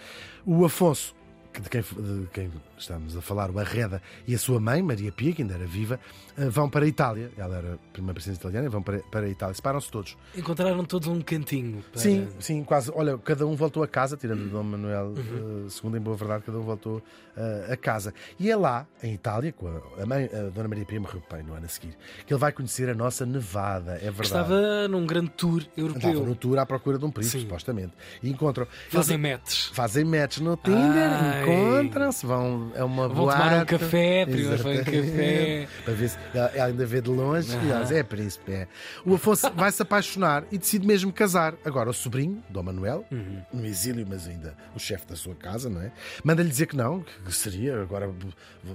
O 0.45 0.65
Afonso, 0.65 1.15
de 1.61 1.69
quem, 1.69 1.81
de 1.83 2.27
quem 2.33 2.51
estamos 2.79 3.17
a 3.17 3.21
falar, 3.21 3.51
o 3.51 3.59
Arreda, 3.59 4.01
e 4.27 4.35
a 4.35 4.39
sua 4.39 4.59
mãe, 4.61 4.83
Maria 4.83 5.13
Pia, 5.13 5.33
que 5.33 5.43
ainda 5.43 5.55
era 5.55 5.67
viva, 5.67 6.01
eh, 6.37 6.49
vão 6.49 6.69
para 6.69 6.85
a 6.85 6.89
Itália. 6.89 7.31
Ela 7.37 7.57
era 7.59 7.75
a 7.75 7.79
primeira 7.93 8.15
princesa 8.15 8.37
italiana, 8.39 8.67
e 8.67 8.71
vão 8.71 8.83
para, 8.83 8.99
para 9.11 9.27
a 9.27 9.29
Itália. 9.29 9.55
Separam-se 9.55 9.91
todos. 9.91 10.17
Encontraram 10.37 10.85
todos 10.85 11.09
um 11.09 11.21
cantinho. 11.21 11.83
para- 11.93 12.01
Sim, 12.01 12.29
sim, 12.41 12.65
quase. 12.65 12.91
Olha, 12.95 13.17
cada 13.19 13.47
um 13.47 13.55
voltou 13.55 13.83
a 13.83 13.89
casa, 13.89 14.17
tirando 14.17 14.47
o 14.47 14.49
Dom 14.49 14.63
Manuel 14.63 15.15
eh, 15.17 15.69
II, 15.85 15.97
em 15.97 16.01
boa 16.01 16.17
verdade, 16.17 16.43
cada 16.45 16.59
um 16.59 16.63
voltou 16.63 17.03
eh, 17.37 17.69
a 17.73 17.77
casa. 17.77 18.13
E 18.39 18.51
é 18.51 18.57
lá, 18.57 18.87
em 19.03 19.15
Itália, 19.15 19.53
com 19.53 19.69
a, 19.69 20.03
a 20.03 20.07
mãe, 20.07 20.25
a 20.33 20.51
Dona 20.51 20.69
Maria 20.69 20.85
Pia 20.85 21.01
morreu 21.01 21.23
bem 21.31 21.43
no 21.43 21.55
ano 21.55 21.67
a 21.67 21.69
seguir, 21.69 21.97
que 22.27 22.33
ele 22.33 22.41
vai 22.41 22.53
conhecer 22.53 22.89
a 22.89 22.95
nossa 22.95 23.25
Nevada, 23.27 23.93
é 23.97 24.11
verdade. 24.11 24.23
Estava 24.23 24.89
num 24.89 25.07
grande 25.07 25.31
tour 25.31 25.63
europeu. 25.77 26.25
no 26.27 26.35
tour 26.35 26.59
à 26.59 26.67
procura 26.67 26.99
de 26.99 27.05
um 27.05 27.11
príncipe, 27.11 27.39
Sim. 27.39 27.45
supostamente. 27.45 27.93
E 28.23 28.31
encontram. 28.31 28.67
Fazem 28.91 29.17
eles 29.19 29.33
matches. 29.33 29.67
fazem 29.73 30.05
match 30.05 30.39
no 30.39 30.57
Tinder, 30.57 31.11
Ai. 31.11 31.42
Encontram-se, 31.43 32.27
vão. 32.27 32.71
É 32.75 32.83
uma 32.85 33.09
Vão 33.09 33.25
boate. 33.25 33.39
tomar 33.43 33.63
um 33.63 33.67
café, 33.67 34.27
primeiro 34.27 34.63
vem 34.63 34.73
Exatamente. 34.75 35.11
café. 35.11 35.69
Para 35.85 35.95
ver 35.95 36.09
se 36.09 36.19
ainda 36.61 36.87
vê 36.87 37.01
de 37.01 37.11
longe 37.11 37.57
e 37.57 37.81
diz, 37.81 37.91
é 37.91 38.03
príncipe, 38.03 38.53
é. 38.53 38.69
O 39.05 39.15
Afonso 39.15 39.51
vai 39.57 39.71
se 39.73 39.83
apaixonar 39.83 40.45
e 40.51 40.59
decide 40.59 40.87
mesmo 40.87 41.13
casar. 41.13 41.55
Agora, 41.65 41.91
o 41.91 41.93
sobrinho, 41.93 42.43
Dom 42.51 42.63
Manuel, 42.63 43.05
Uhum. 43.11 43.43
no 43.53 43.67
exílio, 43.67 44.07
mas 44.09 44.27
ainda 44.27 44.55
o 44.75 44.79
chefe 44.79 45.07
da 45.07 45.17
sua 45.17 45.35
casa, 45.35 45.69
não 45.69 45.81
é? 45.83 45.93
Manda-lhe 46.25 46.49
dizer 46.49 46.67
que 46.67 46.77
não, 46.77 47.01
que 47.25 47.33
seria, 47.35 47.81
agora 47.83 48.11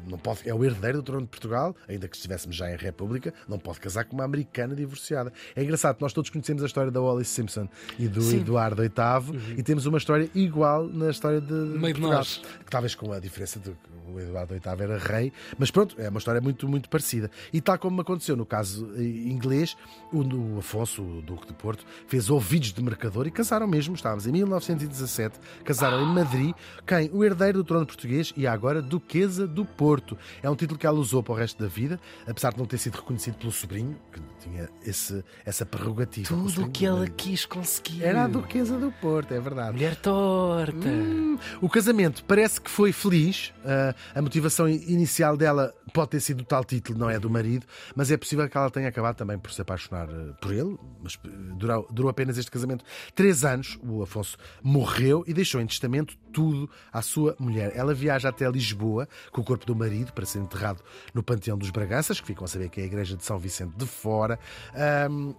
não 0.08 0.18
pode, 0.18 0.48
é 0.48 0.54
o 0.54 0.64
herdeiro 0.64 0.98
do 0.98 1.04
trono 1.04 1.22
de 1.22 1.28
Portugal, 1.28 1.76
ainda 1.88 2.08
que 2.08 2.16
estivéssemos 2.16 2.56
já 2.56 2.72
em 2.72 2.76
República, 2.78 3.34
não 3.48 3.58
pode 3.58 3.80
casar 3.80 4.04
com 4.06 4.16
uma 4.16 4.24
americana 4.26 4.76
divorciada. 4.76 5.32
É 5.56 5.64
engraçado, 5.64 5.98
nós 6.00 6.14
todos 6.14 6.30
conhecemos 6.30 6.62
a 6.64 6.66
história 6.66 6.92
da 6.92 7.02
Wallis 7.02 7.28
Simpson 7.30 7.68
e 7.98 8.08
do 8.08 8.22
Sim. 8.22 8.36
Uhum. 8.36 8.42
Eduardo 8.42 8.82
VIII 8.82 9.56
e 9.58 9.64
temos 9.64 9.86
uma 9.86 9.98
história 9.98 10.30
igual 10.36 10.86
na 10.88 11.10
história 11.10 11.42
de 11.42 11.54
meio 11.54 11.94
de 11.94 12.02
nós. 12.02 12.42
Talvez 12.70 12.96
com 12.96 13.12
a 13.12 13.20
diferença 13.20 13.60
de 13.60 13.72
que 13.72 14.12
o 14.12 14.20
Eduardo 14.20 14.54
VIII 14.54 14.84
era 14.84 14.98
rei, 14.98 15.32
mas 15.58 15.72
pronto, 15.72 15.96
é 16.00 16.10
uma 16.10 16.20
história 16.20 16.42
muito, 16.42 16.68
muito 16.68 16.90
parecida. 16.90 17.30
E 17.52 17.62
tal 17.62 17.78
como 17.78 18.02
aconteceu 18.02 18.36
no 18.36 18.46
caso 18.46 18.92
eh, 18.96 19.02
inglês, 19.02 19.76
o, 20.12 20.58
Afonso, 20.60 21.02
o 21.02 21.22
Duque 21.22 21.48
de 21.48 21.54
Porto, 21.54 21.86
fez 22.08 22.30
ouvidos 22.30 22.74
de 22.74 22.82
mercador 22.82 23.28
e 23.28 23.32
casaram 23.32 23.68
mesmo, 23.68 23.96
estávamos 23.96 24.26
em 24.26 24.32
1917, 24.32 25.40
casaram 25.64 26.02
em 26.02 26.14
Madrid, 26.14 26.54
quem? 26.86 27.10
O 27.14 27.24
herdeiro 27.24 27.60
do 27.60 27.64
trono 27.64 27.86
português 27.86 28.34
e 28.36 28.48
agora 28.48 28.82
Duquesa 28.82 29.48
do 29.48 29.66
Porto. 29.66 30.18
É 30.42 30.50
um 30.50 30.56
título 30.56 30.80
que 30.80 30.88
ela 30.88 31.00
usou 31.00 31.22
para 31.22 31.34
o 31.34 31.36
resto 31.36 31.62
da 31.62 31.70
vida, 31.70 32.00
apesar 32.26 32.54
de 32.54 32.60
não 32.60 32.66
ter 32.66 32.78
sido 32.78 32.96
reconhecido 32.96 33.36
pelo 33.36 33.52
sobrinho, 33.52 33.98
que 34.12 34.22
tinha 34.40 34.70
esse, 34.86 35.24
essa 35.46 35.66
prerrogativa. 35.66 36.30
Tudo 36.30 36.64
o 36.64 36.70
que 36.70 36.86
ela 36.86 37.08
quis 37.08 37.46
conseguir. 37.46 38.04
Era 38.04 38.24
a 38.24 38.28
Duquesa 38.28 38.78
do 38.78 38.92
Porto, 38.92 39.34
é 39.34 39.40
verdade. 39.40 39.74
Mulher 39.74 39.96
torta. 39.96 40.88
Hum, 40.88 41.38
o 41.62 41.70
casamento 41.70 42.24
parece 42.24 42.47
que 42.56 42.70
foi 42.70 42.92
feliz. 42.92 43.54
Uh, 43.60 43.94
a 44.16 44.22
motivação 44.22 44.68
inicial 44.70 45.36
dela 45.36 45.74
pode 45.94 46.12
ter 46.12 46.20
sido 46.20 46.42
o 46.42 46.46
tal 46.46 46.64
título, 46.64 46.98
não 46.98 47.10
é 47.10 47.20
do 47.20 47.30
marido, 47.30 47.66
mas 47.96 48.12
é 48.12 48.18
possível 48.18 48.48
que 48.50 48.58
ela 48.58 48.70
tenha 48.70 48.88
acabado 48.88 49.16
também 49.16 49.38
por 49.38 49.52
se 49.52 49.62
apaixonar 49.62 50.08
uh, 50.10 50.34
por 50.42 50.54
ele. 50.54 50.78
Mas 51.02 51.18
durou, 51.58 51.88
durou 51.92 52.10
apenas 52.10 52.38
este 52.38 52.50
casamento 52.50 52.86
três 53.14 53.44
anos. 53.44 53.78
O 53.84 54.02
Afonso 54.02 54.38
morreu 54.64 55.24
e 55.28 55.34
deixou 55.34 55.60
em 55.60 55.68
testamento 55.68 56.18
tudo 56.32 56.70
à 56.94 57.02
sua 57.02 57.36
mulher. 57.40 57.72
Ela 57.76 57.94
viaja 57.94 58.30
até 58.30 58.50
Lisboa 58.50 59.08
com 59.32 59.42
o 59.42 59.44
corpo 59.44 59.66
do 59.66 59.76
marido 59.76 60.14
para 60.14 60.26
ser 60.26 60.40
enterrado 60.40 60.82
no 61.14 61.22
Panteão 61.22 61.58
dos 61.58 61.70
Braganças, 61.70 62.22
que 62.22 62.28
ficam 62.28 62.46
a 62.46 62.48
saber 62.48 62.70
que 62.70 62.80
é 62.80 62.84
a 62.84 62.88
igreja 62.88 63.18
de 63.18 63.26
São 63.26 63.38
Vicente 63.38 63.76
de 63.76 63.86
Fora. 63.86 64.40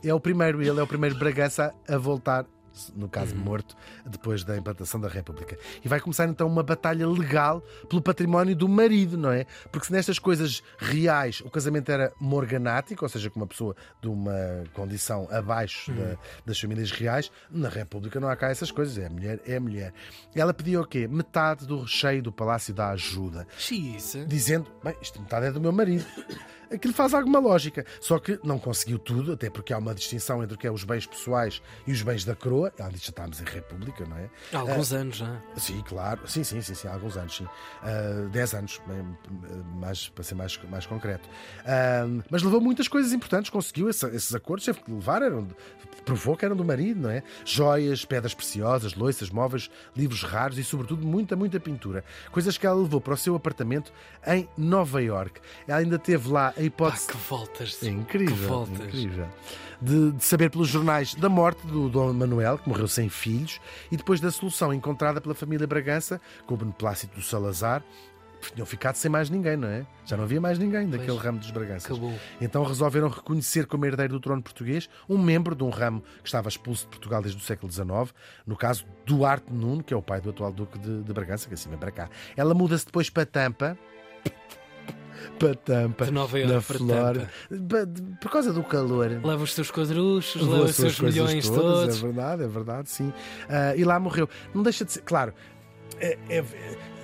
É 0.03 0.13
o 0.13 0.21
primeiro, 0.21 0.61
ele 0.63 0.79
é 0.79 0.83
o 0.83 0.87
primeiro 0.87 1.17
Bragança 1.17 1.73
a 1.89 1.97
voltar 1.97 2.45
no 2.95 3.09
caso 3.09 3.35
Uhum. 3.35 3.41
morto, 3.43 3.77
depois 4.07 4.45
da 4.45 4.57
implantação 4.57 5.01
da 5.01 5.09
República. 5.09 5.59
E 5.85 5.89
vai 5.89 6.01
começar 6.01 6.27
então 6.29 6.47
uma 6.47 6.63
batalha 6.63 7.07
legal 7.09 7.61
pelo 7.89 8.01
património 8.03 8.55
do 8.55 8.69
marido, 8.69 9.17
não 9.19 9.31
é? 9.31 9.45
Porque 9.73 9.87
se 9.87 9.93
nestas 9.93 10.19
coisas 10.19 10.63
reais 10.79 11.41
o 11.41 11.51
casamento 11.51 11.91
era 11.91 12.13
morganático, 12.21 13.05
ou 13.05 13.09
seja, 13.09 13.31
com 13.31 13.41
uma 13.41 13.47
pessoa 13.47 13.75
de 14.01 14.09
uma 14.09 14.65
condição 14.75 15.29
abaixo 15.31 15.93
da- 15.93 16.17
das 16.47 16.59
famílias 16.61 16.91
reais, 16.91 17.31
na 17.51 17.69
República 17.69 18.21
não 18.21 18.29
há 18.29 18.37
cá 18.37 18.49
essas 18.51 18.71
coisas, 18.71 18.97
é 18.99 19.07
a 19.07 19.11
mulher, 19.11 19.41
é 19.47 19.57
a 19.57 19.61
mulher. 19.61 19.93
Ela 20.35 20.55
pediu 20.55 20.81
o 20.81 20.87
quê? 20.87 21.07
Metade 21.09 21.67
do 21.67 21.81
recheio 21.83 22.23
do 22.23 22.33
Palácio 22.33 22.73
da 22.75 22.91
Ajuda 22.91 23.47
dizendo: 24.27 24.71
bem, 24.83 24.95
isto 25.03 25.21
metade 25.21 25.47
é 25.47 25.51
do 25.51 25.61
meu 25.61 25.73
marido. 25.73 26.05
Aquilo 26.73 26.93
faz 26.95 27.15
alguma 27.15 27.39
lógica. 27.39 27.85
Só 28.01 28.19
que 28.19 28.39
não 28.45 28.59
conseguiu 28.59 28.99
tudo, 28.99 29.33
até 29.33 29.49
porque 29.51 29.73
há 29.73 29.79
uma 29.79 29.95
distinção 29.95 30.43
entre 30.43 30.55
o 30.55 30.59
que 30.59 30.67
é 30.67 30.71
os 30.71 30.85
bens 30.85 31.07
pessoais 31.07 31.63
e 31.87 31.93
os 31.93 32.03
bens 32.03 32.25
da 32.25 32.35
coroa. 32.35 32.73
Disse: 32.93 33.07
já 33.07 33.11
estamos 33.11 33.41
em 33.41 33.45
República, 33.45 34.05
não 34.07 34.17
é? 34.17 34.29
Há 34.53 34.59
alguns 34.59 34.93
anos 34.93 35.17
já. 35.17 35.41
Sim, 35.57 35.83
claro. 35.87 36.21
Sim, 36.27 36.45
sim, 36.45 36.61
sim, 36.61 36.75
sim 36.75 36.89
há 36.89 36.93
alguns 36.95 37.17
anos, 37.17 37.37
sim. 37.37 37.47
Ah, 37.83 38.29
dez 38.31 38.55
anos, 38.55 38.81
mais, 39.75 40.09
para 40.09 40.25
ser 40.25 40.35
mais, 40.35 40.59
mais 40.71 40.87
concreto. 40.87 41.29
Ah, 41.65 42.07
mas 42.31 42.43
levou 42.43 42.61
muitas 42.61 42.89
coisas 42.89 43.13
importantes, 43.13 43.51
conseguiu 43.51 43.89
esse- 43.89 44.07
esses 44.09 44.35
acordos, 44.35 44.65
teve 44.65 44.81
que 44.81 44.91
levar, 44.91 45.23
eram, 45.23 45.49
provou 46.05 46.37
que 46.37 46.45
eram 46.45 46.57
do 46.57 46.65
marido, 46.65 47.01
não 47.03 47.11
é? 47.11 47.23
Joias, 47.45 48.05
pedras 48.05 48.35
preciosas, 48.35 48.95
loiças, 48.95 49.31
móveis, 49.31 49.71
livros 49.97 50.23
raros 50.23 50.59
e, 50.59 50.65
sobretudo, 50.65 51.07
muita, 51.07 51.37
muita 51.37 51.59
pintura. 51.61 52.05
Coisas 52.31 52.57
que 52.59 52.67
ela 52.67 52.81
levou 52.81 53.01
para 53.01 53.15
o 53.15 53.17
seu 53.17 53.35
apartamento 53.35 53.93
em 54.27 54.49
Nova 54.57 55.03
York. 55.03 55.41
Ela 55.67 55.79
ainda 55.79 55.99
teve 55.99 56.29
lá 56.29 56.53
a 56.59 56.63
hipótese. 56.63 57.07
que 57.09 57.17
voltas. 57.17 57.83
É 57.83 57.89
incrível, 57.89 58.37
Que 58.37 58.43
voltas. 58.43 58.87
incrível. 58.87 59.27
De, 59.81 60.13
de 60.13 60.25
saber 60.25 60.51
pelos 60.51 60.69
jornais 60.69 61.15
da 61.15 61.29
morte 61.29 61.65
do 61.67 61.89
Dom 61.89 62.13
Manuel, 62.13 62.59
que 62.59 62.69
morreu 62.69 62.89
sem 62.89 63.09
filhos, 63.09 63.61
e 63.93 63.97
depois 63.97 64.21
da 64.21 64.31
solução 64.31 64.75
encontrada 64.75 65.21
pela 65.21 65.35
família 65.35 65.67
Bragança, 65.67 66.21
com 66.47 66.55
o 66.55 66.57
beneplácito 66.57 67.15
do 67.15 67.23
Salazar, 67.23 67.83
tinham 68.55 68.67
ficado 68.67 68.95
sem 68.95 69.11
mais 69.11 69.29
ninguém, 69.29 69.57
não 69.57 69.67
é? 69.69 69.85
Já 70.05 70.17
não 70.17 70.23
havia 70.25 70.41
mais 70.41 70.59
ninguém 70.61 70.89
daquele 70.89 71.17
ramo 71.17 71.39
dos 71.41 71.51
Braganças. 71.51 71.91
Acabou. 71.91 72.13
Então 72.41 72.63
resolveram 72.65 73.09
reconhecer 73.09 73.67
como 73.67 73.85
herdeiro 73.85 74.13
do 74.13 74.21
trono 74.21 74.41
português 74.41 74.89
um 75.09 75.19
membro 75.19 75.57
de 75.57 75.65
um 75.65 75.71
ramo 75.71 76.03
que 76.23 76.29
estava 76.29 76.49
expulso 76.49 76.85
de 76.85 76.91
Portugal 76.91 77.21
desde 77.21 77.41
o 77.41 77.45
século 77.45 77.71
XIX, 77.73 78.15
no 78.47 78.57
caso 78.57 78.85
Duarte 79.05 79.53
Nuno, 79.53 79.83
que 79.83 79.93
é 79.93 79.97
o 79.97 80.03
pai 80.03 80.21
do 80.21 80.31
atual 80.31 80.53
Duque 80.53 80.79
de, 80.79 81.03
de 81.03 81.13
Bragança, 81.13 81.49
que 81.49 81.55
assim 81.55 81.69
vem 81.69 81.79
para 81.79 81.91
cá. 81.91 82.09
Ela 82.37 82.55
muda-se 82.55 82.87
depois 82.87 83.11
para 83.11 83.27
Tampa. 83.27 83.77
Para 85.39 85.55
Tampa. 85.55 86.05
De 86.07 86.11
Nova 86.11 86.39
Iorque 86.39 86.55
na 86.55 86.61
Flórida. 86.61 87.31
Por 88.21 88.31
causa 88.31 88.53
do 88.53 88.63
calor. 88.63 89.09
Leva 89.25 89.43
os 89.43 89.55
seus 89.55 89.71
quadruchos, 89.71 90.41
leva 90.43 90.65
os 90.65 90.75
seus 90.77 90.99
milhões 91.01 91.49
todas, 91.49 91.63
todos. 91.63 91.99
É 91.99 92.01
verdade, 92.07 92.43
é 92.45 92.49
verdade, 92.49 92.91
sim. 92.91 93.13
Ah, 93.49 93.75
e 93.77 93.85
lá 93.85 93.99
morreu. 94.01 94.29
Não 94.55 94.63
deixa 94.63 94.85
de 94.85 94.93
ser. 94.93 95.03
Claro, 95.03 95.33
é- 96.01 96.19
é- 96.29 96.45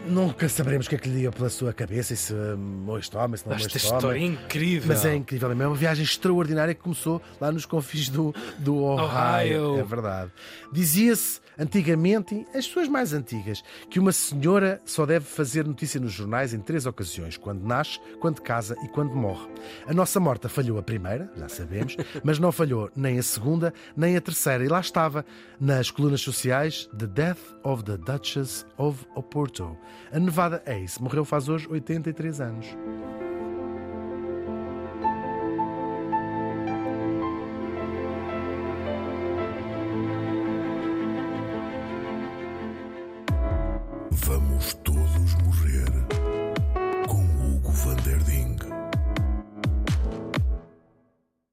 nunca 0.07 0.49
saberemos 0.49 0.87
o 0.87 0.89
que 0.89 0.97
é 0.97 0.99
que 0.99 1.09
lhe 1.09 1.23
ia 1.23 1.33
pela 1.33 1.49
sua 1.49 1.73
cabeça, 1.73 2.15
e 2.15 2.17
se 2.17 2.35
amou 2.35 2.99
este 2.99 3.17
homem, 3.17 3.37
se 3.37 3.47
não 3.47 3.55
amou 3.55 3.67
Esta 3.67 3.77
este 3.77 3.93
história 3.93 4.19
é 4.19 4.23
incrível. 4.23 4.89
Mas 4.89 5.05
é 5.05 5.15
incrível, 5.15 5.51
é 5.51 5.55
uma 5.55 5.75
viagem 5.75 6.05
extraordinária 6.05 6.75
que 6.75 6.81
começou 6.81 7.21
lá 7.41 7.51
nos 7.51 7.67
confins 7.67 8.09
do, 8.09 8.35
do 8.59 8.77
Ohio. 8.77 9.73
Ohio. 9.73 9.81
É 9.81 9.83
verdade. 9.83 10.31
Dizia-se 10.73 11.41
antigamente, 11.59 12.47
as 12.55 12.67
pessoas 12.67 12.89
mais 12.89 13.13
antigas, 13.13 13.63
que 13.91 13.99
uma 13.99 14.13
senhora 14.13 14.81
só 14.85 15.07
deve 15.07 15.25
fazer 15.25 15.65
notícia 15.67 16.01
nos 16.01 16.13
jornais 16.13 16.53
em 16.53 16.61
três 16.61 16.87
ocasiões: 16.87 17.37
quando 17.37 17.63
nasce, 17.65 17.99
quando 18.21 18.43
casa 18.43 18.77
e 18.85 18.89
quando 18.89 19.15
morre. 19.15 19.49
A 19.87 19.95
nossa 19.95 20.19
morta 20.21 20.49
falhou 20.49 20.79
a 20.79 20.83
primeira, 20.83 21.31
já 21.37 21.49
sabemos, 21.49 21.97
mas 22.23 22.39
não 22.39 22.53
falhou 22.53 22.91
nem 22.95 23.19
a 23.19 23.23
segunda, 23.23 23.73
nem 23.97 24.17
a 24.17 24.21
terceira. 24.21 24.65
E 24.65 24.69
lá 24.69 24.81
estava, 24.81 25.25
nas 25.61 25.91
colunas 25.91 26.21
sociais, 26.21 26.89
The 26.97 27.07
Death 27.07 27.41
of 27.63 27.85
the 27.85 27.97
Duchess 27.97 28.67
of 28.77 29.05
Oporto. 29.15 29.77
A 30.13 30.19
Nevada 30.19 30.63
Ace 30.67 31.03
morreu 31.03 31.25
faz 31.25 31.49
hoje 31.49 31.67
83 31.69 32.41
anos. 32.41 32.67